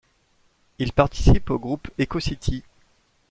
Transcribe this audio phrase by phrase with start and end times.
[0.79, 2.63] Il participe au groupe Echo City.